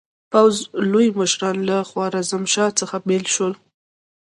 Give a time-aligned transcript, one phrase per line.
[0.31, 0.55] پوځ
[0.91, 3.53] لوی مشران له خوارزمشاه څخه بېل شول.